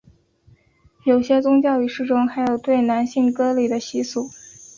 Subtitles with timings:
[1.03, 4.31] 有些宗教仪式中还有对男性割礼的习俗。